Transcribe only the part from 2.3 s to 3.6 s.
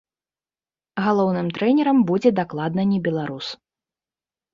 дакладна не беларус.